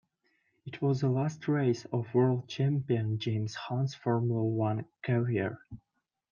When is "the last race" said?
1.01-1.85